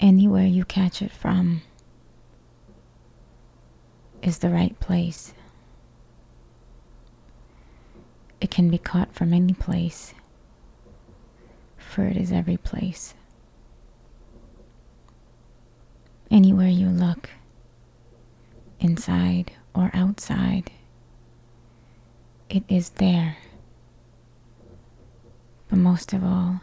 Anywhere 0.00 0.46
you 0.46 0.64
catch 0.64 1.02
it 1.02 1.12
from 1.12 1.60
is 4.22 4.38
the 4.38 4.48
right 4.48 4.78
place. 4.80 5.34
It 8.40 8.50
can 8.50 8.70
be 8.70 8.78
caught 8.78 9.14
from 9.14 9.34
any 9.34 9.52
place, 9.52 10.14
for 11.76 12.06
it 12.06 12.16
is 12.16 12.32
every 12.32 12.56
place. 12.56 13.12
Anywhere 16.30 16.68
you 16.68 16.88
look, 16.88 17.28
inside 18.78 19.52
or 19.74 19.90
outside, 19.92 20.70
it 22.48 22.64
is 22.68 22.88
there. 22.90 23.36
But 25.68 25.78
most 25.78 26.14
of 26.14 26.24
all, 26.24 26.62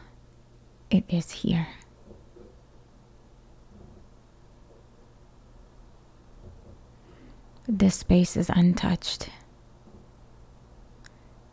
it 0.89 1.03
is 1.07 1.29
here. 1.29 1.67
This 7.69 7.95
space 7.95 8.37
is 8.37 8.49
untouched, 8.49 9.27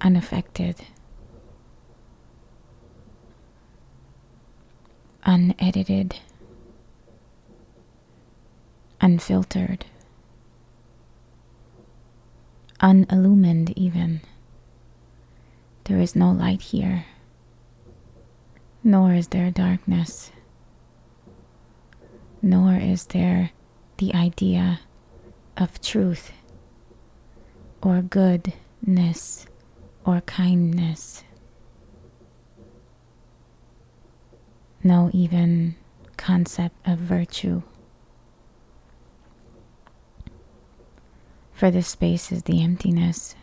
unaffected, 0.00 0.76
unedited, 5.24 6.14
unfiltered, 9.00 9.86
unillumined, 12.80 13.76
even. 13.76 14.20
There 15.82 15.98
is 15.98 16.14
no 16.14 16.30
light 16.30 16.62
here, 16.62 17.06
nor 18.84 19.14
is 19.14 19.28
there 19.28 19.50
darkness, 19.50 20.30
nor 22.40 22.76
is 22.76 23.06
there 23.06 23.50
the 23.96 24.14
idea 24.14 24.78
of 25.56 25.80
truth 25.80 26.32
or 27.82 28.02
goodness 28.02 29.46
or 30.04 30.20
kindness. 30.22 31.22
No 34.82 35.10
even 35.12 35.76
concept 36.16 36.76
of 36.86 36.98
virtue. 36.98 37.62
For 41.52 41.70
this 41.70 41.88
space 41.88 42.32
is 42.32 42.42
the 42.42 42.62
emptiness 42.62 43.34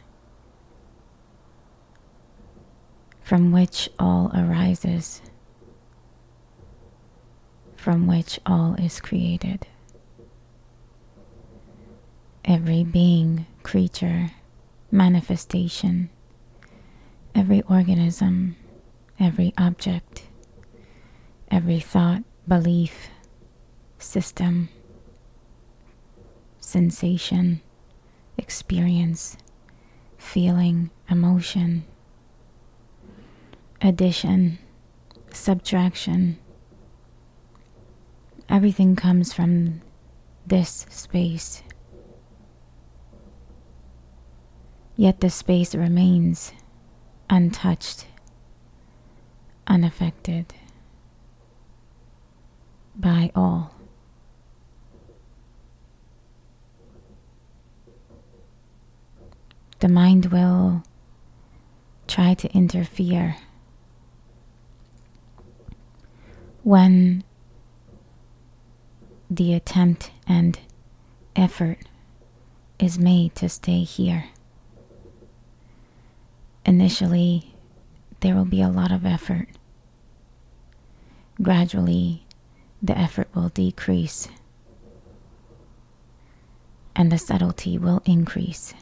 from 3.23 3.53
which 3.53 3.89
all 3.97 4.29
arises, 4.35 5.21
from 7.77 8.05
which 8.05 8.39
all 8.45 8.75
is 8.75 8.99
created 8.99 9.65
every 12.45 12.83
being, 12.83 13.45
creature, 13.63 14.31
manifestation, 14.89 16.09
every 17.35 17.61
organism, 17.63 18.55
every 19.19 19.53
object, 19.57 20.23
every 21.49 21.79
thought, 21.79 22.23
belief, 22.47 23.09
system, 23.99 24.69
sensation, 26.59 27.61
experience, 28.37 29.37
feeling, 30.17 30.89
emotion, 31.09 31.85
addition, 33.81 34.57
subtraction. 35.31 36.37
Everything 38.49 38.95
comes 38.95 39.31
from 39.31 39.81
this 40.45 40.85
space 40.89 41.63
Yet 45.01 45.19
the 45.19 45.31
space 45.31 45.73
remains 45.73 46.53
untouched, 47.27 48.05
unaffected 49.65 50.53
by 52.95 53.31
all. 53.33 53.73
The 59.79 59.89
mind 59.89 60.27
will 60.27 60.83
try 62.07 62.35
to 62.35 62.53
interfere 62.53 63.37
when 66.61 67.23
the 69.31 69.55
attempt 69.55 70.11
and 70.27 70.59
effort 71.35 71.79
is 72.77 72.99
made 72.99 73.33
to 73.37 73.49
stay 73.49 73.81
here. 73.81 74.25
Initially, 76.65 77.55
there 78.19 78.35
will 78.35 78.45
be 78.45 78.61
a 78.61 78.69
lot 78.69 78.91
of 78.91 79.05
effort. 79.05 79.47
Gradually, 81.41 82.25
the 82.81 82.97
effort 82.97 83.27
will 83.33 83.49
decrease 83.49 84.27
and 86.95 87.11
the 87.11 87.17
subtlety 87.17 87.77
will 87.77 88.01
increase. 88.05 88.73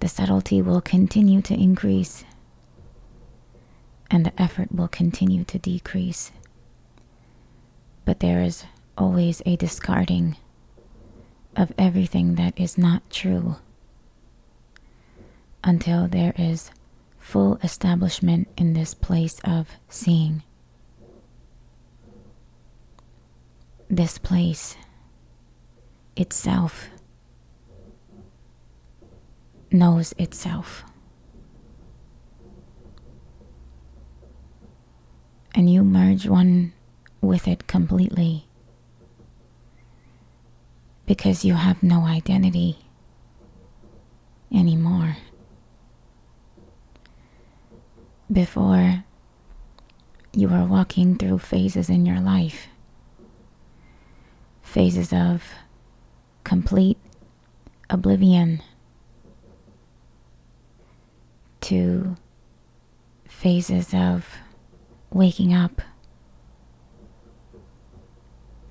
The 0.00 0.08
subtlety 0.08 0.60
will 0.60 0.80
continue 0.80 1.40
to 1.42 1.54
increase 1.54 2.24
and 4.10 4.26
the 4.26 4.42
effort 4.42 4.72
will 4.72 4.88
continue 4.88 5.44
to 5.44 5.58
decrease. 5.58 6.32
But 8.04 8.20
there 8.20 8.42
is 8.42 8.64
always 8.98 9.40
a 9.46 9.56
discarding 9.56 10.36
of 11.56 11.72
everything 11.78 12.34
that 12.34 12.58
is 12.58 12.76
not 12.76 13.08
true 13.10 13.56
until 15.62 16.08
there 16.08 16.32
is 16.36 16.70
full 17.18 17.56
establishment 17.62 18.48
in 18.56 18.72
this 18.72 18.94
place 18.94 19.40
of 19.44 19.68
seeing. 19.88 20.42
This 23.88 24.18
place 24.18 24.76
itself 26.16 26.88
knows 29.70 30.14
itself. 30.18 30.84
And 35.54 35.70
you 35.70 35.82
merge 35.82 36.26
one 36.26 36.72
with 37.20 37.46
it 37.46 37.66
completely 37.66 38.46
because 41.06 41.44
you 41.44 41.54
have 41.54 41.82
no 41.82 42.04
identity 42.06 42.78
anymore 44.52 45.16
before 48.30 49.04
you 50.32 50.48
are 50.48 50.64
walking 50.64 51.16
through 51.16 51.38
phases 51.38 51.88
in 51.88 52.06
your 52.06 52.20
life. 52.20 52.68
Phases 54.62 55.12
of 55.12 55.42
complete 56.44 56.98
oblivion 57.88 58.62
to 61.60 62.16
phases 63.26 63.92
of 63.92 64.26
waking 65.12 65.52
up 65.52 65.82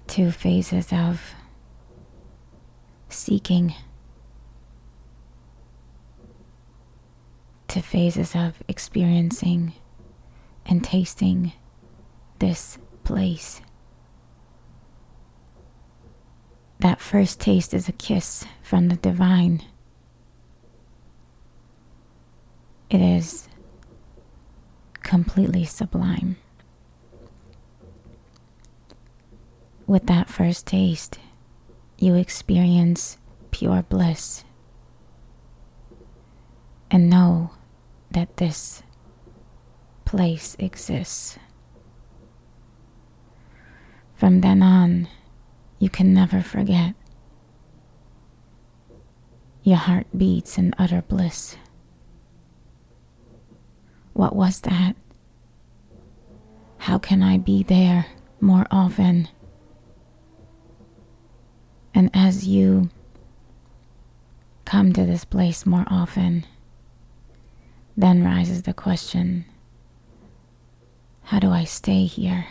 to 0.08 0.32
phases 0.32 0.92
of 0.94 1.22
seeking 3.10 3.76
to 7.70 7.82
phases 7.82 8.36
of 8.36 8.62
experiencing 8.68 9.74
and 10.66 10.84
tasting 10.84 11.54
this 12.40 12.78
place. 13.04 13.62
That 16.80 17.00
first 17.00 17.40
taste 17.40 17.74
is 17.74 17.88
a 17.88 17.94
kiss 17.94 18.46
from 18.64 18.88
the 18.88 18.96
divine. 18.96 19.64
It 22.90 23.02
is 23.02 23.48
completely 25.04 25.66
sublime. 25.66 26.38
With 29.86 30.08
that 30.08 30.30
first 30.30 30.66
taste, 30.66 31.20
you 31.98 32.16
experience 32.16 33.18
pure 33.52 33.84
bliss 33.84 34.44
and 36.90 37.10
know 37.10 37.52
that 38.12 38.38
this 38.38 38.84
place 40.06 40.56
exists. 40.60 41.38
From 44.16 44.42
then 44.42 44.62
on, 44.62 45.08
you 45.80 45.90
can 45.90 46.14
never 46.14 46.42
forget. 46.42 46.96
Your 49.64 49.78
heart 49.78 50.08
beats 50.16 50.58
in 50.58 50.74
utter 50.78 51.02
bliss. 51.02 51.56
What 54.14 54.36
was 54.36 54.62
that? 54.62 54.96
How 56.80 56.98
can 56.98 57.22
I 57.24 57.38
be 57.38 57.64
there 57.64 58.08
more 58.42 58.66
often. 58.72 59.28
And 61.94 62.10
as 62.14 62.48
you 62.48 62.90
come 64.66 64.94
to 64.94 65.06
this 65.06 65.26
place 65.26 65.66
more 65.66 65.86
often, 65.88 66.46
then 68.00 68.24
rises 68.24 68.64
the 68.64 68.74
question 68.74 69.44
how 71.24 71.38
do 71.38 71.52
I 71.52 71.66
stay 71.66 72.06
here? 72.06 72.48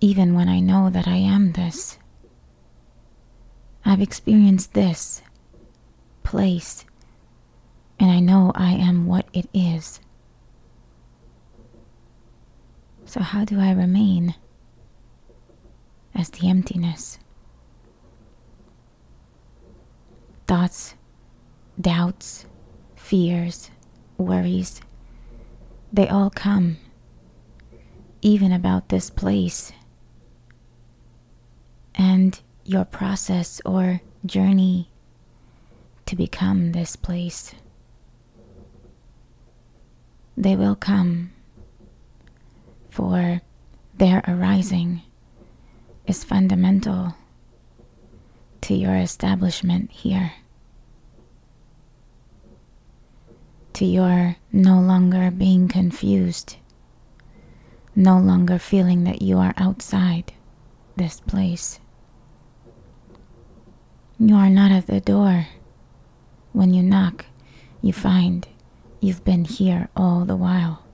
Even 0.00 0.34
when 0.34 0.48
I 0.48 0.58
know 0.58 0.88
that 0.90 1.06
I 1.06 1.16
am 1.16 1.52
this, 1.52 1.98
I've 3.84 4.00
experienced 4.00 4.72
this 4.72 5.22
place, 6.24 6.84
and 8.00 8.10
I 8.10 8.18
know 8.18 8.50
I 8.56 8.72
am 8.72 9.06
what 9.06 9.26
it 9.32 9.48
is. 9.54 10.00
So, 13.04 13.20
how 13.20 13.44
do 13.44 13.60
I 13.60 13.70
remain 13.72 14.34
as 16.14 16.30
the 16.30 16.48
emptiness? 16.48 17.18
Thoughts, 20.48 20.94
doubts, 21.80 22.46
fears, 22.96 23.70
worries, 24.18 24.80
they 25.92 26.08
all 26.08 26.30
come, 26.30 26.78
even 28.20 28.52
about 28.52 28.88
this 28.88 29.10
place 29.10 29.72
and 31.94 32.40
your 32.64 32.84
process 32.84 33.60
or 33.64 34.00
journey 34.24 34.88
to 36.06 36.16
become 36.16 36.72
this 36.72 36.96
place. 36.96 37.54
They 40.36 40.56
will 40.56 40.76
come, 40.76 41.32
for 42.90 43.42
their 43.94 44.22
arising 44.26 45.02
is 46.06 46.24
fundamental 46.24 47.14
to 48.62 48.74
your 48.74 48.96
establishment 48.96 49.90
here. 49.90 50.32
To 53.74 53.84
your 53.84 54.36
no 54.52 54.80
longer 54.80 55.30
being 55.30 55.68
confused, 55.68 56.56
no 57.94 58.18
longer 58.18 58.58
feeling 58.58 59.04
that 59.04 59.22
you 59.22 59.38
are 59.38 59.54
outside 59.56 60.32
this 60.96 61.20
place. 61.20 61.80
You 64.18 64.36
are 64.36 64.50
not 64.50 64.70
at 64.70 64.86
the 64.86 65.00
door. 65.00 65.48
When 66.52 66.74
you 66.74 66.82
knock, 66.82 67.26
you 67.80 67.92
find 67.92 68.46
you've 69.00 69.24
been 69.24 69.44
here 69.44 69.88
all 69.96 70.24
the 70.24 70.36
while. 70.36 70.84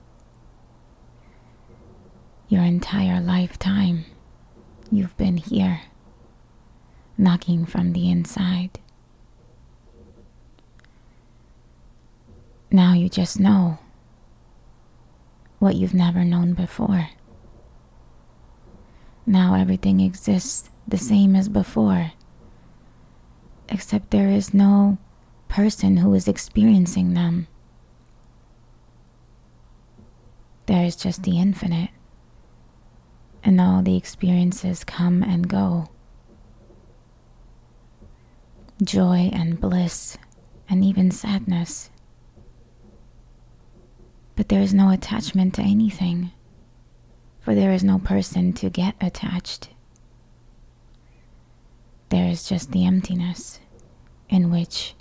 Your 2.47 2.63
entire 2.63 3.21
lifetime, 3.21 4.05
you've 4.89 5.15
been 5.17 5.37
here, 5.37 5.81
knocking 7.17 7.65
from 7.65 7.93
the 7.93 8.09
inside. 8.09 8.79
Now 12.71 12.93
you 12.93 13.09
just 13.09 13.39
know 13.39 13.79
what 15.57 15.75
you've 15.75 15.95
never 15.95 16.23
known 16.23 16.53
before. 16.53 17.09
Now 19.25 19.55
everything 19.55 19.99
exists 19.99 20.69
the 20.87 20.97
same 20.97 21.35
as 21.35 21.49
before, 21.49 22.11
except 23.69 24.11
there 24.11 24.29
is 24.29 24.53
no 24.53 24.99
person 25.47 25.97
who 25.97 26.13
is 26.13 26.27
experiencing 26.27 27.15
them. 27.15 27.47
There 30.67 30.85
is 30.85 30.95
just 30.95 31.23
the 31.23 31.39
infinite, 31.39 31.89
and 33.43 33.59
all 33.59 33.81
the 33.81 33.97
experiences 33.97 34.83
come 34.83 35.23
and 35.23 35.47
go. 35.47 35.89
Joy 38.83 39.31
and 39.33 39.59
bliss, 39.59 40.19
and 40.69 40.83
even 40.85 41.09
sadness 41.09 41.89
but 44.39 44.47
there 44.47 44.61
is 44.61 44.73
no 44.73 44.89
attachment 44.89 45.53
to 45.53 45.61
anything, 45.61 46.31
for 47.41 47.53
there 47.53 47.73
is 47.73 47.83
no 47.83 47.99
person 47.99 48.53
to 48.53 48.69
get 48.69 48.95
attached. 49.01 49.67
There 52.07 52.25
is 52.25 52.47
just 52.47 52.71
the 52.71 52.85
emptiness 52.85 53.59
in 54.29 54.49
which 54.49 54.95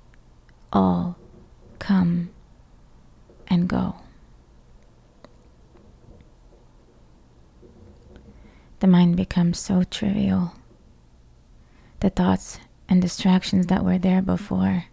all 0.72 1.16
come 1.78 2.30
and 3.46 3.68
go. 3.68 4.00
The 8.80 8.88
mind 8.88 9.16
becomes 9.16 9.60
so 9.60 9.84
trivial. 9.84 10.54
The 12.00 12.10
thoughts 12.10 12.58
and 12.88 13.00
distractions 13.00 13.68
that 13.68 13.84
were 13.84 13.98
there 13.98 14.20
before 14.20 14.86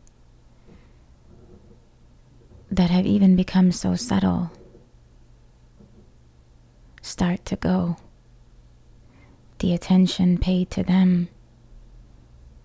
that 2.76 2.90
have 2.90 3.06
even 3.06 3.36
become 3.36 3.72
so 3.72 3.96
subtle 3.96 4.52
start 7.02 7.46
to 7.46 7.56
go. 7.56 7.96
The 9.60 9.74
attention 9.74 10.38
paid 10.38 10.70
to 10.72 10.84
them 10.84 11.30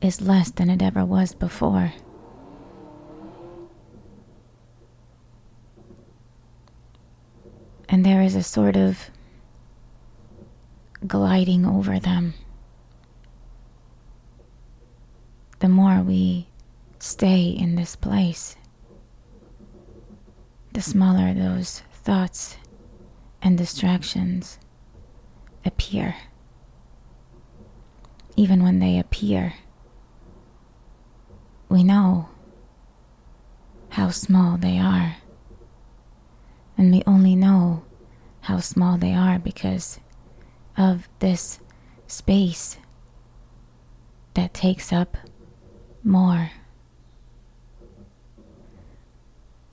is 0.00 0.20
less 0.20 0.50
than 0.50 0.70
it 0.70 0.82
ever 0.82 1.04
was 1.04 1.34
before. 1.34 1.92
And 7.88 8.04
there 8.04 8.22
is 8.22 8.34
a 8.34 8.42
sort 8.42 8.76
of 8.76 9.10
gliding 11.06 11.66
over 11.66 11.98
them. 11.98 12.34
The 15.58 15.68
more 15.68 16.02
we 16.02 16.48
stay 16.98 17.48
in 17.50 17.74
this 17.74 17.94
place, 17.94 18.56
the 20.72 20.80
smaller 20.80 21.34
those 21.34 21.82
thoughts 21.92 22.56
and 23.42 23.58
distractions 23.58 24.58
appear. 25.64 26.16
Even 28.36 28.62
when 28.62 28.78
they 28.78 28.98
appear, 28.98 29.54
we 31.68 31.84
know 31.84 32.28
how 33.90 34.10
small 34.10 34.56
they 34.56 34.78
are. 34.78 35.16
And 36.78 36.92
we 36.92 37.02
only 37.06 37.36
know 37.36 37.84
how 38.42 38.58
small 38.58 38.96
they 38.96 39.12
are 39.12 39.38
because 39.38 40.00
of 40.76 41.08
this 41.18 41.60
space 42.06 42.78
that 44.34 44.54
takes 44.54 44.92
up 44.92 45.16
more. 46.02 46.50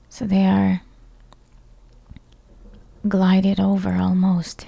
So 0.08 0.26
they 0.26 0.46
are 0.46 0.82
glided 3.08 3.58
over 3.58 3.94
almost 3.94 4.66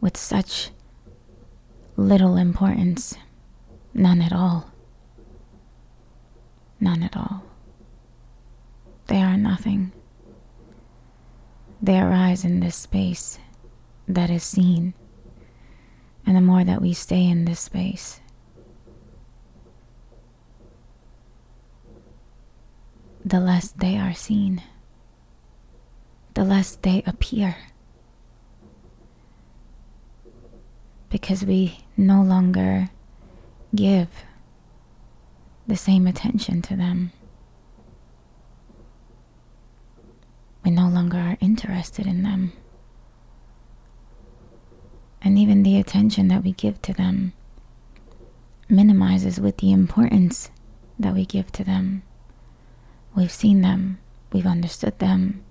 with 0.00 0.16
such 0.16 0.70
little 1.96 2.36
importance, 2.36 3.14
none 3.94 4.20
at 4.20 4.32
all. 4.32 4.70
None 6.80 7.02
at 7.02 7.16
all. 7.16 7.42
They 9.06 9.22
are 9.22 9.36
nothing. 9.36 9.92
They 11.80 11.98
arise 11.98 12.44
in 12.44 12.60
this 12.60 12.76
space 12.76 13.38
that 14.08 14.28
is 14.28 14.42
seen, 14.42 14.94
and 16.26 16.36
the 16.36 16.40
more 16.40 16.64
that 16.64 16.82
we 16.82 16.92
stay 16.92 17.26
in 17.26 17.44
this 17.44 17.60
space, 17.60 18.20
the 23.24 23.40
less 23.40 23.70
they 23.70 23.96
are 23.96 24.14
seen 24.14 24.62
the 26.34 26.44
less 26.44 26.76
they 26.76 27.02
appear. 27.06 27.56
Because 31.08 31.44
we 31.44 31.78
no 31.96 32.22
longer 32.22 32.90
give 33.74 34.08
the 35.66 35.76
same 35.76 36.06
attention 36.06 36.60
to 36.62 36.76
them. 36.76 37.12
We 40.64 40.70
no 40.70 40.88
longer 40.88 41.18
are 41.18 41.36
interested 41.40 42.06
in 42.06 42.22
them. 42.22 42.52
And 45.22 45.38
even 45.38 45.62
the 45.62 45.78
attention 45.78 46.28
that 46.28 46.42
we 46.42 46.52
give 46.52 46.82
to 46.82 46.92
them 46.92 47.32
minimizes 48.68 49.40
with 49.40 49.58
the 49.58 49.72
importance 49.72 50.50
that 50.98 51.14
we 51.14 51.24
give 51.24 51.52
to 51.52 51.64
them. 51.64 52.02
We've 53.14 53.32
seen 53.32 53.60
them, 53.60 53.98
we've 54.32 54.46
understood 54.46 54.98
them, 54.98 55.44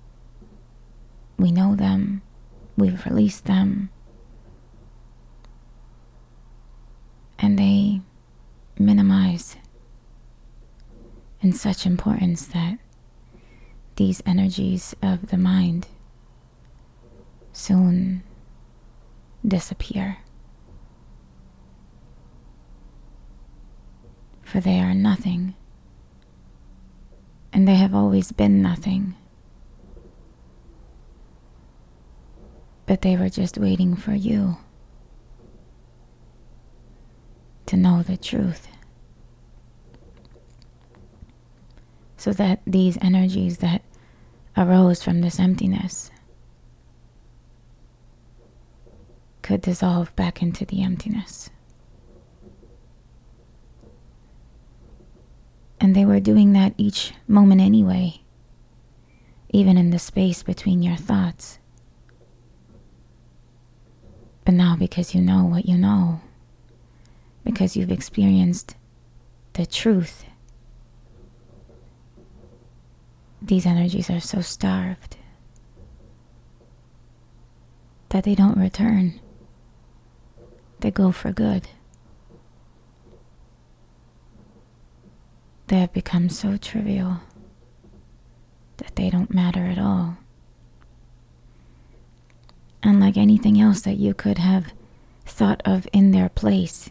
we 1.38 1.50
know 1.50 1.74
them, 1.74 2.22
we've 2.76 3.04
released 3.06 3.44
them, 3.46 3.90
and 7.38 7.58
they 7.58 8.00
minimize 8.78 9.56
in 11.40 11.52
such 11.52 11.84
importance 11.84 12.46
that 12.46 12.78
these 13.96 14.22
energies 14.24 14.94
of 15.02 15.28
the 15.28 15.36
mind 15.36 15.86
soon 17.52 18.22
disappear. 19.46 20.18
For 24.42 24.60
they 24.60 24.80
are 24.80 24.94
nothing, 24.94 25.54
and 27.52 27.66
they 27.66 27.74
have 27.74 27.94
always 27.94 28.32
been 28.32 28.62
nothing. 28.62 29.14
But 32.86 33.02
they 33.02 33.16
were 33.16 33.30
just 33.30 33.58
waiting 33.58 33.96
for 33.96 34.14
you 34.14 34.58
to 37.66 37.76
know 37.76 38.02
the 38.02 38.16
truth. 38.16 38.68
So 42.16 42.32
that 42.32 42.60
these 42.66 42.98
energies 43.00 43.58
that 43.58 43.82
arose 44.56 45.02
from 45.02 45.20
this 45.20 45.38
emptiness 45.38 46.10
could 49.42 49.60
dissolve 49.60 50.14
back 50.16 50.40
into 50.40 50.64
the 50.64 50.82
emptiness. 50.82 51.50
And 55.78 55.94
they 55.94 56.06
were 56.06 56.20
doing 56.20 56.54
that 56.54 56.72
each 56.78 57.12
moment 57.28 57.60
anyway, 57.60 58.22
even 59.50 59.76
in 59.76 59.90
the 59.90 59.98
space 59.98 60.42
between 60.42 60.82
your 60.82 60.96
thoughts. 60.96 61.58
But 64.44 64.54
now, 64.54 64.76
because 64.76 65.14
you 65.14 65.22
know 65.22 65.44
what 65.44 65.66
you 65.66 65.78
know, 65.78 66.20
because 67.44 67.76
you've 67.76 67.90
experienced 67.92 68.76
the 69.54 69.64
truth, 69.64 70.24
these 73.40 73.66
energies 73.66 74.10
are 74.10 74.20
so 74.20 74.40
starved 74.40 75.16
that 78.10 78.24
they 78.24 78.34
don't 78.34 78.58
return. 78.58 79.20
They 80.80 80.90
go 80.90 81.10
for 81.10 81.32
good. 81.32 81.68
They 85.68 85.80
have 85.80 85.92
become 85.92 86.28
so 86.28 86.58
trivial 86.58 87.20
that 88.76 88.96
they 88.96 89.08
don't 89.08 89.32
matter 89.32 89.64
at 89.64 89.78
all. 89.78 90.18
Unlike 92.86 93.16
anything 93.16 93.58
else 93.58 93.80
that 93.80 93.96
you 93.96 94.12
could 94.12 94.36
have 94.36 94.74
thought 95.24 95.62
of 95.64 95.88
in 95.94 96.10
their 96.10 96.28
place, 96.28 96.90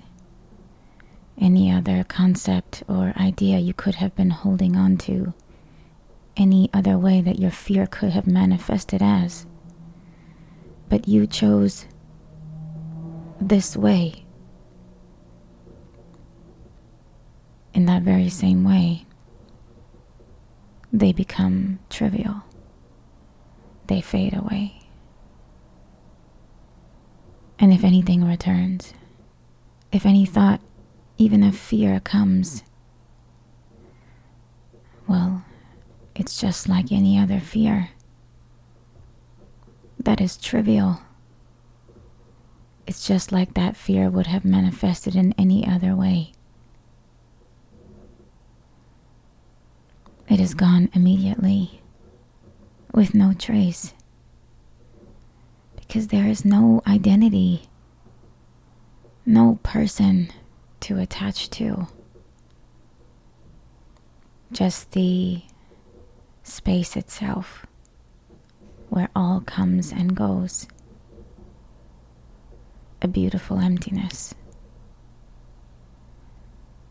any 1.38 1.72
other 1.72 2.04
concept 2.04 2.82
or 2.88 3.14
idea 3.16 3.60
you 3.60 3.76
could 3.76 3.96
have 3.96 4.16
been 4.16 4.32
holding 4.32 4.76
on 4.76 4.98
to, 4.98 5.36
any 6.36 6.68
other 6.74 6.98
way 6.98 7.22
that 7.22 7.38
your 7.38 7.52
fear 7.52 7.86
could 7.86 8.10
have 8.10 8.26
manifested 8.26 9.04
as. 9.04 9.46
But 10.90 11.08
you 11.08 11.28
chose 11.28 11.86
this 13.40 13.78
way. 13.78 14.26
In 17.76 17.86
that 17.86 18.02
very 18.02 18.30
same 18.30 18.64
way, 18.64 19.06
they 20.92 21.14
become 21.14 21.78
trivial. 21.90 22.44
They 23.86 24.02
fade 24.02 24.36
away. 24.36 24.83
And 27.60 27.72
if 27.72 27.84
anything 27.84 28.26
returns, 28.26 28.94
if 29.92 30.06
any 30.06 30.26
thought, 30.26 30.60
even 31.18 31.44
of 31.44 31.56
fear, 31.56 32.00
comes, 32.00 32.64
well, 35.08 35.46
it's 36.16 36.40
just 36.40 36.68
like 36.68 36.92
any 36.92 37.18
other 37.18 37.40
fear. 37.40 37.90
That 40.00 40.20
is 40.20 40.36
trivial. 40.36 41.02
It's 42.86 43.08
just 43.08 43.32
like 43.32 43.54
that 43.54 43.78
fear 43.78 44.10
would 44.10 44.28
have 44.28 44.44
manifested 44.44 45.16
in 45.16 45.34
any 45.38 45.66
other 45.66 45.96
way. 45.96 46.34
It 50.28 50.40
is 50.40 50.54
gone 50.54 50.90
immediately, 50.94 51.82
with 52.94 53.14
no 53.14 53.34
trace, 53.34 53.94
because 55.94 56.08
there 56.08 56.28
is 56.28 56.44
no 56.44 56.82
identity, 56.88 57.62
no 59.28 59.60
person 59.62 60.28
to 60.80 60.98
attach 60.98 61.52
to, 61.52 61.88
just 64.52 64.90
the 64.94 65.44
space 66.42 66.98
itself 66.98 67.68
where 68.90 69.10
all 69.16 69.40
comes 69.42 69.92
and 69.92 70.16
goes. 70.16 70.68
A 73.04 73.08
beautiful 73.08 73.60
emptiness, 73.60 74.34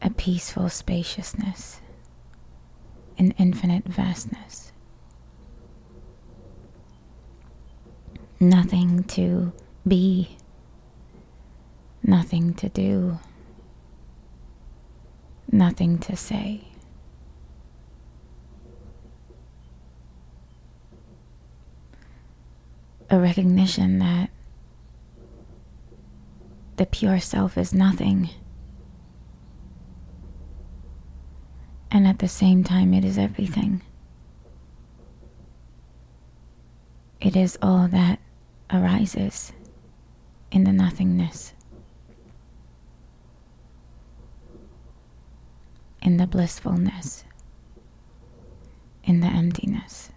a 0.01 0.11
peaceful 0.11 0.69
spaciousness, 0.69 1.81
an 3.19 3.33
infinite 3.33 3.83
vastness. 3.83 4.72
Nothing 8.43 9.05
to 9.05 9.53
be, 9.87 10.37
nothing 12.03 12.55
to 12.55 12.69
do, 12.69 13.21
nothing 15.53 15.97
to 15.99 16.17
say. 16.17 16.65
a 23.09 23.19
recognition 23.21 24.01
that 24.01 24.31
the 26.79 26.87
pure 26.87 27.21
self 27.21 27.57
is 27.57 27.73
nothing. 27.73 28.31
And 31.93 32.09
at 32.09 32.19
the 32.19 32.27
same 32.27 32.65
time, 32.65 32.93
it 32.93 33.05
is 33.05 33.19
everything. 33.19 33.83
It 37.21 37.37
is 37.37 37.57
all 37.63 37.87
that 37.87 38.19
arises 38.73 39.53
in 40.51 40.65
the 40.65 40.73
nothingness, 40.73 41.53
in 46.01 46.17
the 46.17 46.27
blissfulness, 46.27 47.25
in 49.05 49.21
the 49.21 49.29
emptiness. 49.29 50.13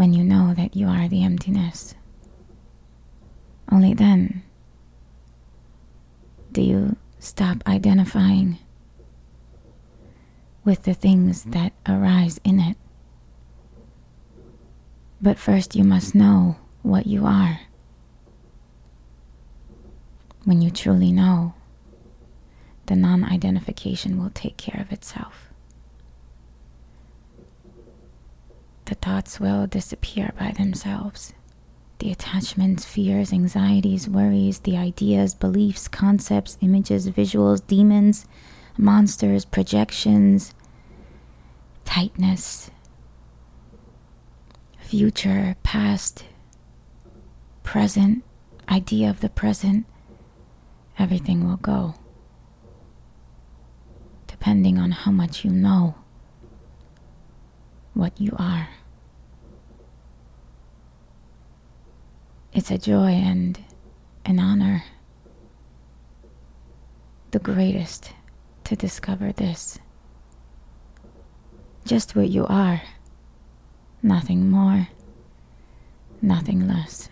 when 0.00 0.14
you 0.14 0.24
know 0.24 0.54
that 0.54 0.74
you 0.74 0.86
are 0.86 1.08
the 1.08 1.22
emptiness. 1.22 1.94
Only 3.70 3.92
then 3.92 4.42
do 6.52 6.62
you 6.62 6.96
stop 7.18 7.62
identifying 7.66 8.56
with 10.64 10.84
the 10.84 10.94
things 10.94 11.44
that 11.44 11.74
arise 11.86 12.40
in 12.44 12.60
it. 12.60 12.78
But 15.20 15.38
first, 15.38 15.76
you 15.76 15.84
must 15.84 16.14
know 16.14 16.56
what 16.82 17.06
you 17.06 17.26
are. 17.26 17.60
When 20.44 20.62
you 20.62 20.70
truly 20.70 21.12
know, 21.12 21.54
the 22.86 22.96
non 22.96 23.24
identification 23.24 24.20
will 24.20 24.30
take 24.30 24.56
care 24.56 24.80
of 24.80 24.92
itself. 24.92 25.50
the 28.90 28.96
thoughts 28.96 29.38
will 29.38 29.68
disappear 29.68 30.32
by 30.36 30.50
themselves. 30.50 31.32
The 32.00 32.10
attachments, 32.10 32.84
fears, 32.84 33.32
anxieties, 33.32 34.08
worries, 34.08 34.58
the 34.58 34.76
ideas, 34.76 35.32
beliefs, 35.36 35.86
concepts, 35.86 36.58
images, 36.60 37.08
visuals, 37.08 37.64
demons, 37.64 38.26
monsters, 38.76 39.44
projections, 39.44 40.54
tightness, 41.84 42.72
future, 44.90 45.54
past, 45.62 46.24
present, 47.62 48.24
idea 48.68 49.08
of 49.08 49.20
the 49.20 49.28
present, 49.28 49.86
everything 50.98 51.46
will 51.46 51.58
go. 51.58 51.94
Depending 54.26 54.78
on 54.78 54.90
how 54.90 55.12
much 55.12 55.44
you 55.44 55.50
know 55.52 55.94
what 57.94 58.20
you 58.20 58.34
are. 58.36 58.68
It's 62.52 62.72
a 62.72 62.78
joy 62.78 63.10
and 63.10 63.60
an 64.24 64.40
honor, 64.40 64.82
the 67.30 67.38
greatest, 67.38 68.10
to 68.64 68.74
discover 68.74 69.30
this. 69.30 69.78
Just 71.84 72.16
what 72.16 72.28
you 72.28 72.44
are, 72.48 72.82
nothing 74.02 74.50
more, 74.50 74.88
nothing 76.20 76.66
less. 76.66 77.08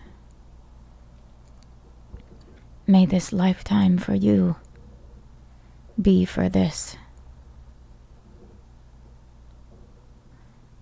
May 2.87 3.05
this 3.05 3.31
lifetime 3.31 3.97
for 3.97 4.15
you 4.15 4.55
be 6.01 6.25
for 6.25 6.49
this, 6.49 6.97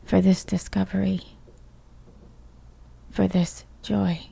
for 0.06 0.22
this 0.22 0.46
discovery 0.46 1.22
for 3.18 3.28
this 3.28 3.66
joy, 3.82 4.28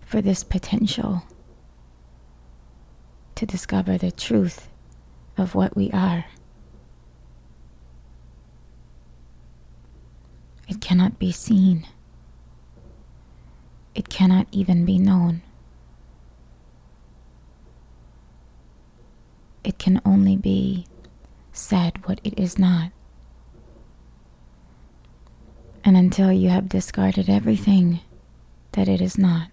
for 0.00 0.22
this 0.22 0.42
potential 0.42 1.24
to 3.34 3.44
discover 3.44 3.98
the 3.98 4.10
truth 4.10 4.70
of 5.36 5.54
what 5.54 5.76
we 5.76 5.90
are. 5.90 6.24
It 10.70 10.80
cannot 10.80 11.18
be 11.18 11.32
seen. 11.32 11.84
It 13.92 14.08
cannot 14.08 14.46
even 14.52 14.84
be 14.84 15.00
known. 15.00 15.42
It 19.64 19.78
can 19.78 20.00
only 20.04 20.36
be 20.36 20.86
said 21.52 22.06
what 22.06 22.20
it 22.22 22.38
is 22.38 22.56
not. 22.56 22.92
And 25.84 25.96
until 25.96 26.30
you 26.30 26.50
have 26.50 26.68
discarded 26.68 27.28
everything 27.28 27.98
that 28.72 28.86
it 28.86 29.00
is 29.00 29.18
not, 29.18 29.48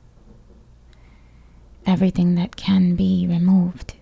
everything 1.84 2.36
that 2.36 2.56
can 2.56 2.96
be 2.96 3.26
removed, 3.28 3.96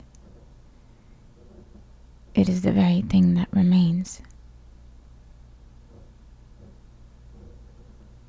it 2.33 2.49
is 2.49 2.63
the 2.63 2.73
very 2.73 3.03
thing 3.03 3.35
that 3.35 3.47
remains. 3.53 4.21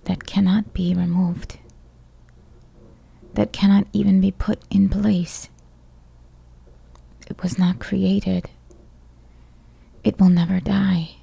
That 0.07 0.25
cannot 0.25 0.73
be 0.73 0.95
removed, 0.95 1.59
that 3.35 3.53
cannot 3.53 3.87
even 3.93 4.21
be 4.21 4.31
put 4.31 4.63
in 4.71 4.89
place. 4.89 5.49
It 7.29 7.43
was 7.43 7.59
not 7.59 7.81
created. 7.81 8.49
It 10.05 10.21
will 10.21 10.29
never 10.29 10.61
die. 10.61 11.17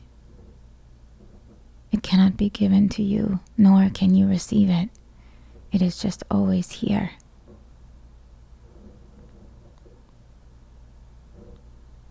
It 1.94 2.04
cannot 2.04 2.36
be 2.36 2.50
given 2.50 2.90
to 2.90 3.02
you, 3.02 3.40
nor 3.58 3.90
can 3.90 4.16
you 4.16 4.28
receive 4.28 4.70
it. 4.70 4.90
It 5.72 5.82
is 5.82 5.98
just 5.98 6.24
always 6.30 6.72
here. 6.72 7.12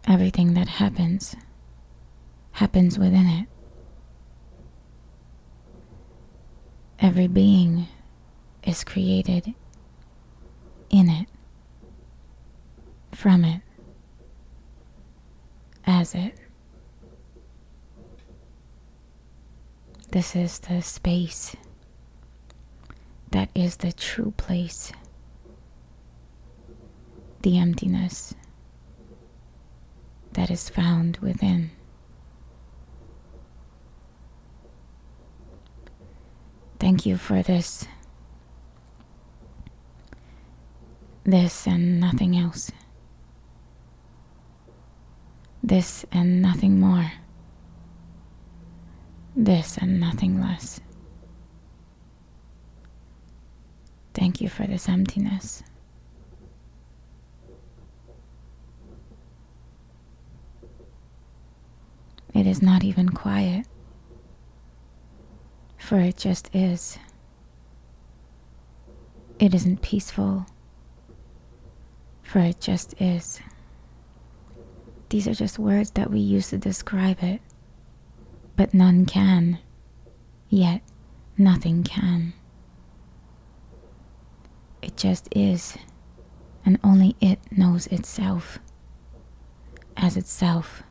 Everything 0.09 0.55
that 0.55 0.69
happens 0.69 1.37
happens 2.53 2.99
within 2.99 3.27
it. 3.27 3.52
Every 7.03 7.27
being 7.27 7.89
is 8.63 8.85
created 8.85 9.55
in 10.89 11.09
it, 11.11 11.27
from 13.11 13.45
it, 13.45 13.61
as 15.85 16.15
it. 16.15 16.39
This 20.13 20.37
is 20.37 20.61
the 20.61 20.81
space 20.81 21.57
that 23.33 23.49
is 23.53 23.79
the 23.79 23.91
true 23.93 24.33
place, 24.37 24.93
the 27.43 27.59
emptiness 27.59 28.33
that 30.35 30.53
is 30.53 30.69
found 30.69 31.17
within. 31.17 31.73
Thank 36.93 37.07
you 37.07 37.17
for 37.17 37.43
this, 37.43 37.87
this 41.25 41.67
and 41.67 41.99
nothing 41.99 42.37
else, 42.37 42.71
this 45.63 46.05
and 46.13 46.43
nothing 46.43 46.79
more 46.79 47.13
this 49.35 49.79
and 49.79 49.99
nothing 49.99 50.39
less. 50.39 50.81
Thank 54.13 54.43
you 54.43 54.51
for 54.51 54.67
this 54.67 54.87
emptiness. 54.87 55.63
It 62.35 62.47
is 62.47 62.61
not 62.61 62.85
even 62.85 63.09
quiet, 63.09 63.67
for 65.83 65.99
it 65.99 66.17
just 66.17 66.55
is. 66.55 66.99
It 69.39 69.55
isn't 69.55 69.83
peaceful, 69.83 70.47
for 72.23 72.39
it 72.39 72.61
just 72.61 72.95
is. 73.01 73.41
These 75.09 75.27
are 75.27 75.35
just 75.35 75.59
words 75.59 75.91
that 75.93 76.11
we 76.11 76.21
use 76.21 76.51
to 76.51 76.59
describe 76.59 77.23
it 77.23 77.41
but 78.57 78.75
none 78.75 79.07
can, 79.07 79.59
yet 80.49 80.83
nothing 81.39 81.83
can. 81.83 82.33
It 84.81 84.97
just 84.97 85.29
is, 85.35 85.77
and 86.65 86.79
only 86.85 87.17
it 87.21 87.39
knows 87.51 87.87
itself 87.89 88.59
as 89.97 90.17
itself. 90.17 90.83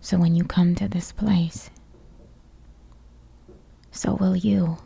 So 0.00 0.18
when 0.18 0.34
you 0.34 0.44
come 0.44 0.74
to 0.76 0.88
this 0.88 1.10
place, 1.10 1.70
so 3.96 4.14
will 4.14 4.36
you. 4.36 4.76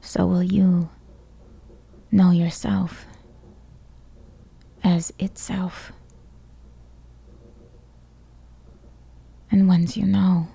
So 0.00 0.26
will 0.26 0.42
you 0.42 0.90
know 2.10 2.30
yourself 2.30 3.06
as 4.84 5.12
itself. 5.18 5.92
And 9.50 9.66
once 9.66 9.96
you 9.96 10.06
know, 10.06 10.48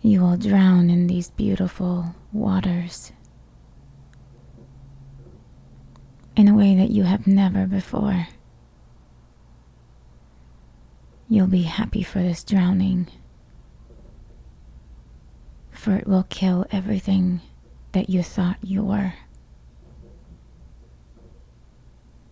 you 0.00 0.22
will 0.22 0.38
drown 0.38 0.88
in 0.88 1.06
these 1.06 1.30
beautiful 1.30 2.14
waters 2.32 3.12
in 6.34 6.48
a 6.48 6.54
way 6.54 6.74
that 6.74 6.90
you 6.90 7.02
have 7.02 7.26
never 7.26 7.66
before. 7.66 8.28
You'll 11.28 11.46
be 11.46 11.62
happy 11.62 12.02
for 12.02 12.20
this 12.20 12.42
drowning, 12.42 13.08
for 15.80 15.96
it 15.96 16.06
will 16.06 16.26
kill 16.28 16.66
everything 16.70 17.40
that 17.92 18.10
you 18.10 18.22
thought 18.22 18.58
you 18.62 18.84
were. 18.84 19.14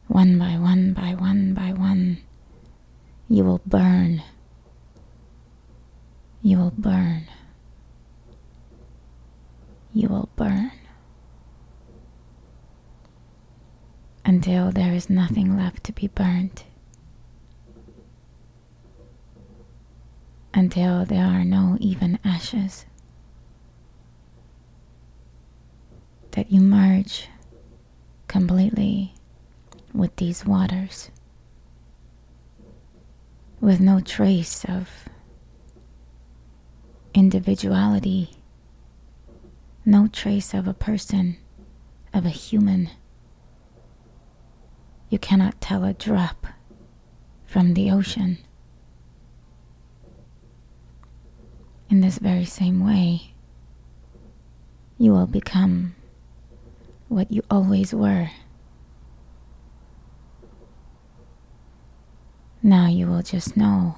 One 0.06 0.38
by 0.38 0.58
one 0.58 0.92
by 0.92 1.14
one 1.14 1.54
by 1.54 1.72
one 1.72 2.18
you 3.26 3.44
will 3.44 3.62
burn. 3.64 4.22
You 6.42 6.58
will 6.58 6.74
burn. 6.76 7.26
You 9.94 10.08
will 10.08 10.28
burn. 10.36 10.72
Until 14.26 14.70
there 14.70 14.92
is 14.92 15.08
nothing 15.08 15.56
left 15.56 15.84
to 15.84 15.92
be 15.92 16.08
burnt. 16.08 16.64
Until 20.52 21.06
there 21.06 21.24
are 21.24 21.44
no 21.44 21.78
even 21.80 22.18
ashes. 22.22 22.84
That 26.32 26.52
you 26.52 26.60
merge 26.60 27.28
completely 28.28 29.14
with 29.92 30.14
these 30.16 30.44
waters 30.44 31.10
with 33.60 33.80
no 33.80 34.00
trace 34.00 34.64
of 34.64 34.88
individuality, 37.12 38.30
no 39.84 40.06
trace 40.06 40.54
of 40.54 40.68
a 40.68 40.74
person, 40.74 41.36
of 42.14 42.24
a 42.24 42.30
human. 42.30 42.90
You 45.10 45.18
cannot 45.18 45.60
tell 45.60 45.84
a 45.84 45.92
drop 45.92 46.46
from 47.46 47.74
the 47.74 47.90
ocean. 47.90 48.38
In 51.90 52.00
this 52.00 52.18
very 52.18 52.44
same 52.44 52.84
way, 52.84 53.32
you 54.98 55.12
will 55.12 55.26
become 55.26 55.94
what 57.08 57.30
you 57.30 57.42
always 57.50 57.94
were. 57.94 58.30
Now 62.62 62.88
you 62.88 63.06
will 63.06 63.22
just 63.22 63.56
know 63.56 63.96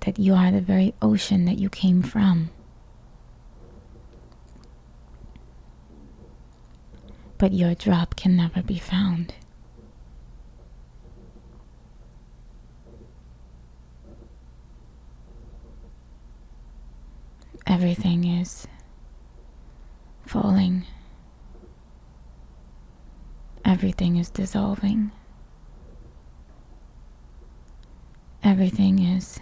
that 0.00 0.18
you 0.18 0.34
are 0.34 0.50
the 0.50 0.60
very 0.60 0.94
ocean 1.00 1.44
that 1.44 1.58
you 1.58 1.70
came 1.70 2.02
from. 2.02 2.50
But 7.38 7.52
your 7.52 7.74
drop 7.74 8.16
can 8.16 8.36
never 8.36 8.62
be 8.62 8.78
found. 8.78 9.34
Everything 17.66 18.24
is 18.24 18.66
falling. 20.30 20.84
Everything 23.64 24.16
is 24.16 24.30
dissolving. 24.30 25.10
everything 28.42 28.98
is 28.98 29.38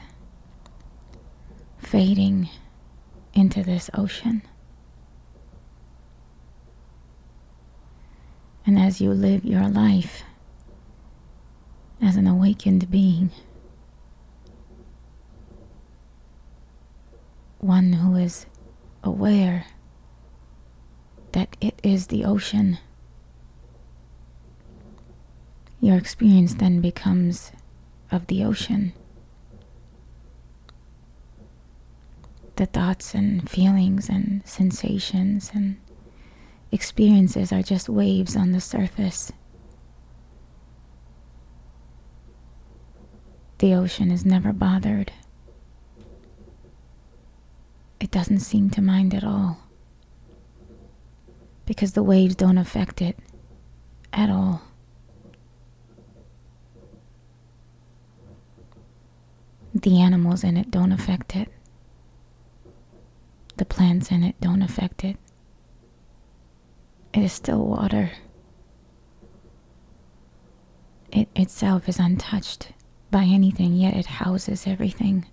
fading 1.78 2.48
into 3.32 3.62
this 3.62 3.88
ocean. 3.94 4.42
And 8.66 8.78
as 8.78 9.00
you 9.00 9.12
live 9.12 9.44
your 9.44 9.68
life 9.68 10.24
as 12.02 12.16
an 12.16 12.26
awakened 12.26 12.90
being, 12.90 13.30
one 17.58 17.94
who 17.94 18.16
is 18.16 18.46
aware 19.02 19.66
that 21.38 21.56
it 21.60 21.78
is 21.84 22.08
the 22.08 22.24
ocean, 22.24 22.78
your 25.80 25.96
experience 25.96 26.54
then 26.54 26.80
becomes 26.80 27.52
of 28.10 28.26
the 28.26 28.42
ocean. 28.42 28.92
The 32.56 32.66
thoughts 32.66 33.14
and 33.14 33.48
feelings 33.48 34.08
and 34.08 34.44
sensations 34.44 35.52
and 35.54 35.76
experiences 36.72 37.52
are 37.52 37.62
just 37.62 37.88
waves 37.88 38.34
on 38.34 38.50
the 38.50 38.60
surface. 38.60 39.30
The 43.58 43.74
ocean 43.74 44.10
is 44.10 44.26
never 44.26 44.52
bothered. 44.52 45.12
It 48.00 48.10
doesn't 48.10 48.40
seem 48.40 48.70
to 48.70 48.82
mind 48.82 49.14
at 49.14 49.22
all. 49.22 49.67
Because 51.68 51.92
the 51.92 52.02
waves 52.02 52.34
don't 52.34 52.56
affect 52.56 53.02
it 53.02 53.18
at 54.10 54.30
all. 54.30 54.62
The 59.74 60.00
animals 60.00 60.42
in 60.42 60.56
it 60.56 60.70
don't 60.70 60.92
affect 60.92 61.36
it. 61.36 61.50
The 63.58 63.66
plants 63.66 64.10
in 64.10 64.24
it 64.24 64.40
don't 64.40 64.62
affect 64.62 65.04
it. 65.04 65.18
It 67.12 67.22
is 67.22 67.34
still 67.34 67.62
water. 67.66 68.12
It 71.12 71.28
itself 71.36 71.86
is 71.86 71.98
untouched 71.98 72.72
by 73.10 73.24
anything, 73.24 73.74
yet 73.74 73.94
it 73.94 74.06
houses 74.06 74.66
everything. 74.66 75.26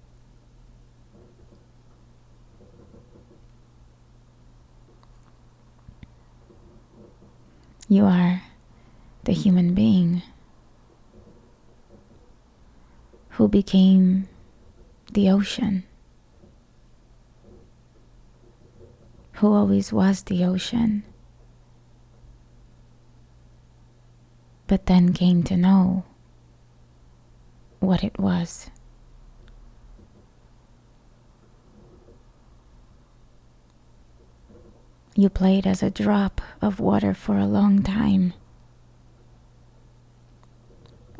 You 7.87 8.05
are 8.05 8.41
the 9.25 9.33
human 9.33 9.75
being 9.75 10.23
who 13.29 13.47
became 13.47 14.27
the 15.13 15.29
ocean, 15.29 15.83
who 19.33 19.53
always 19.53 19.93
was 19.93 20.23
the 20.23 20.43
ocean, 20.43 21.03
but 24.65 24.87
then 24.87 25.13
came 25.13 25.43
to 25.43 25.55
know 25.55 26.05
what 27.79 28.03
it 28.03 28.17
was. 28.17 28.71
You 35.17 35.30
played 35.30 35.65
as 35.65 35.82
a 35.82 35.89
drop 35.89 36.41
of 36.62 36.82
water 36.82 37.13
for 37.13 37.38
a 37.38 37.45
long 37.45 37.82
time, 37.84 38.34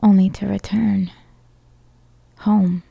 only 0.04 0.30
to 0.32 0.48
return 0.48 1.12
home. 2.40 2.84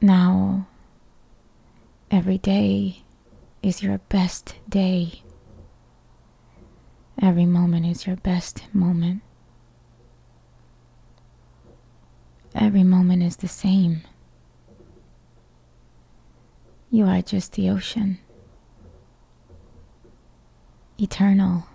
Now, 0.00 0.66
every 2.10 2.38
day 2.38 3.04
is 3.62 3.82
your 3.82 3.98
best 4.08 4.54
day. 4.66 5.22
Every 7.20 7.44
moment 7.44 7.84
is 7.84 8.06
your 8.06 8.16
best 8.16 8.64
moment. 8.72 9.20
Every 12.54 12.82
moment 12.82 13.22
is 13.22 13.36
the 13.36 13.48
same. 13.48 14.04
You 16.94 17.06
are 17.06 17.22
just 17.22 17.54
the 17.54 17.70
ocean, 17.70 18.20
eternal. 20.96 21.66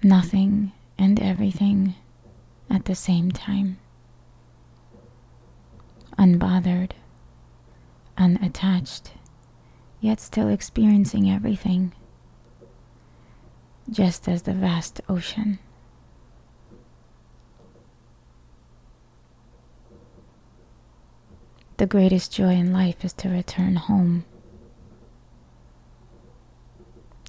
Nothing 0.00 0.70
and 0.96 1.18
everything 1.18 1.96
at 2.70 2.84
the 2.84 2.94
same 2.94 3.32
time. 3.32 3.78
Unbothered, 6.16 6.92
unattached, 8.16 9.10
yet 10.00 10.20
still 10.20 10.48
experiencing 10.48 11.28
everything, 11.28 11.90
just 13.90 14.28
as 14.28 14.42
the 14.42 14.54
vast 14.54 15.00
ocean. 15.08 15.58
The 21.78 21.86
greatest 21.86 22.32
joy 22.32 22.54
in 22.54 22.72
life 22.72 23.04
is 23.04 23.12
to 23.14 23.28
return 23.28 23.76
home, 23.76 24.24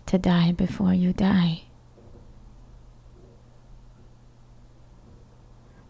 to 0.05 0.17
die 0.17 0.53
before 0.53 0.93
you 0.93 1.11
die. 1.11 1.63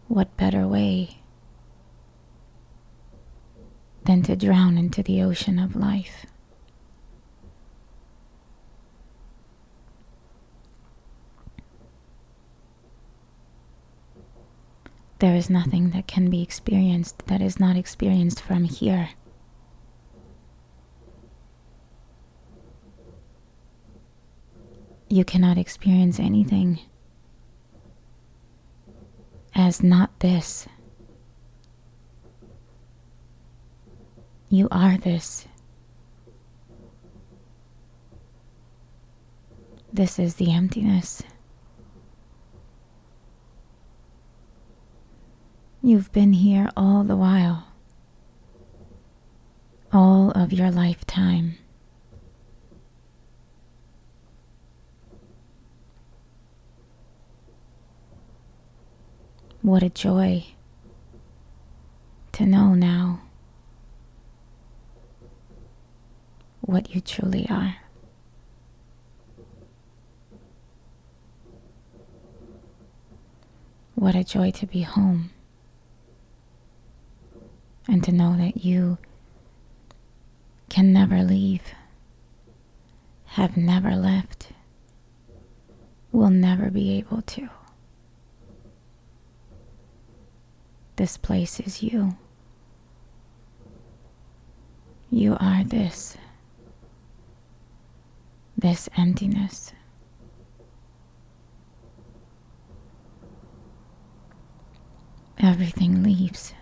What 0.08 0.36
better 0.36 0.66
way 0.66 1.18
than 4.04 4.22
to 4.24 4.34
drown 4.34 4.76
into 4.76 5.04
the 5.04 5.22
ocean 5.22 5.60
of 5.60 5.76
life? 5.76 6.26
There 15.18 15.34
is 15.34 15.50
nothing 15.50 15.90
that 15.90 16.06
can 16.06 16.30
be 16.30 16.42
experienced 16.42 17.26
that 17.26 17.42
is 17.42 17.58
not 17.58 17.76
experienced 17.76 18.40
from 18.40 18.64
here. 18.64 19.10
You 25.08 25.24
cannot 25.24 25.58
experience 25.58 26.20
anything 26.20 26.78
as 29.54 29.82
not 29.82 30.20
this. 30.20 30.68
You 34.50 34.68
are 34.70 34.96
this. 34.96 35.46
This 39.92 40.18
is 40.18 40.36
the 40.36 40.52
emptiness. 40.52 41.22
You've 45.88 46.12
been 46.12 46.34
here 46.34 46.68
all 46.76 47.02
the 47.02 47.16
while, 47.16 47.68
all 49.90 50.32
of 50.32 50.52
your 50.52 50.70
lifetime. 50.70 51.56
What 59.62 59.82
a 59.82 59.88
joy 59.88 60.44
to 62.32 62.44
know 62.44 62.74
now 62.74 63.22
what 66.60 66.94
you 66.94 67.00
truly 67.00 67.46
are. 67.48 67.76
What 73.94 74.14
a 74.14 74.22
joy 74.22 74.50
to 74.50 74.66
be 74.66 74.82
home 74.82 75.30
and 77.88 78.04
to 78.04 78.12
know 78.12 78.36
that 78.36 78.62
you 78.64 78.98
can 80.68 80.92
never 80.92 81.22
leave, 81.22 81.62
have 83.24 83.56
never 83.56 83.96
left, 83.96 84.48
will 86.12 86.30
never 86.30 86.70
be 86.70 86.98
able 86.98 87.22
to. 87.22 87.48
This 90.96 91.16
place 91.16 91.58
is 91.60 91.82
you. 91.82 92.16
You 95.10 95.36
are 95.40 95.64
this, 95.64 96.18
this 98.56 98.88
emptiness. 98.96 99.72
Everything 105.40 106.02
leaves 106.02 106.52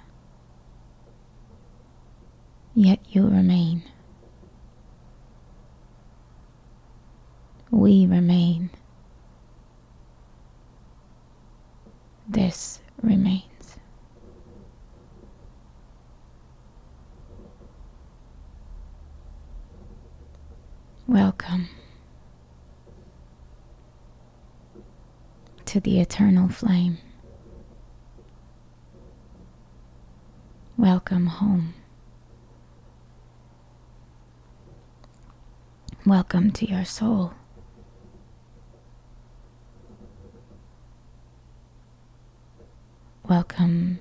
yet 2.77 3.01
you 3.09 3.27
remain. 3.27 3.83
We 7.71 8.07
remain. 8.07 8.69
This 12.29 12.81
remains. 13.03 13.79
Welcome 21.07 21.69
to 25.65 25.81
the 25.81 25.99
eternal 25.99 26.49
flame. 26.51 26.99
Welcome 30.77 31.27
home. 31.27 31.73
Welcome 36.07 36.53
to 36.53 36.71
your 36.71 36.85
soul. 36.85 37.35
Welcome 43.29 43.99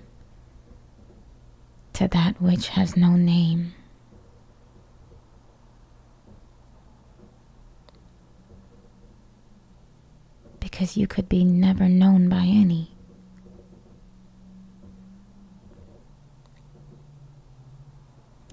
to 1.93 2.07
that 2.07 2.39
which 2.39 2.67
has 2.67 2.95
no 2.95 3.15
name. 3.15 3.73
Because 10.59 10.95
you 10.95 11.07
could 11.07 11.27
be 11.27 11.43
never 11.43 11.89
known 11.89 12.29
by 12.29 12.43
any. 12.45 12.91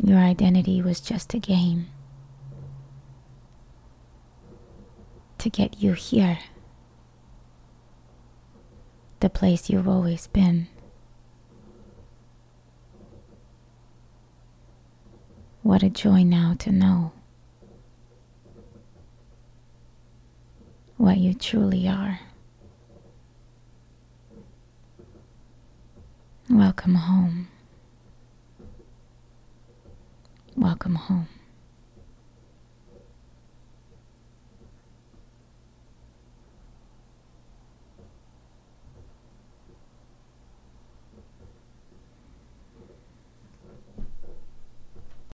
Your 0.03 0.21
identity 0.21 0.81
was 0.81 1.03
just 1.03 1.35
a 1.35 1.39
game 1.39 1.89
to 5.43 5.51
get 5.51 5.83
you 5.83 5.93
here 5.95 6.39
the 9.19 9.29
place 9.29 9.69
you've 9.69 9.89
always 9.89 10.29
been. 10.29 10.69
What 15.63 15.83
a 15.83 15.91
joy 15.91 16.23
now 16.23 16.55
to 16.61 16.71
know 16.71 17.11
what 20.97 21.19
you 21.19 21.35
truly 21.35 21.89
are. 21.89 22.21
Welcome 26.49 26.95
home. 26.95 27.49
Welcome 30.55 30.95
home. 30.95 31.29